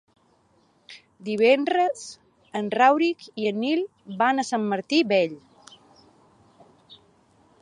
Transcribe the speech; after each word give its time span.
Divendres 1.27 2.07
en 2.61 2.73
Rauric 2.77 3.23
i 3.43 3.47
en 3.53 3.63
Nil 3.67 3.85
van 4.25 4.41
a 4.41 4.49
Sant 4.53 4.69
Martí 4.75 5.05
Vell. 5.15 5.41